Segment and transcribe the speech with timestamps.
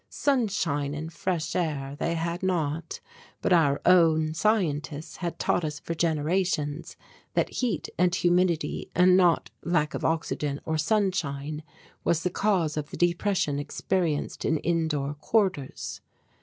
[0.09, 2.99] Sunshine and "fresh air" they had not,
[3.39, 6.95] but our own scientists had taught us for generations
[7.35, 11.61] that heat and humidity and not lack of oxygen or sunshine
[12.03, 16.01] was the cause of the depression experienced in indoor quarters.